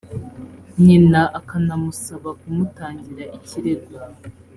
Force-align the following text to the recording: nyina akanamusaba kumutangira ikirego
nyina 0.83 1.21
akanamusaba 1.39 2.29
kumutangira 2.39 3.23
ikirego 3.37 3.93